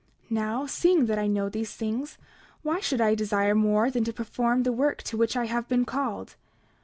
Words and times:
29:6 0.31 0.31
Now, 0.31 0.65
seeing 0.65 1.05
that 1.05 1.19
I 1.19 1.27
know 1.27 1.47
these 1.47 1.75
things, 1.75 2.17
why 2.63 2.79
should 2.79 2.99
I 3.01 3.13
desire 3.13 3.53
more 3.53 3.91
than 3.91 4.03
to 4.05 4.11
perform 4.11 4.63
the 4.63 4.71
work 4.73 5.03
to 5.03 5.15
which 5.15 5.37
I 5.37 5.45
have 5.45 5.67
been 5.67 5.85
called? 5.85 6.35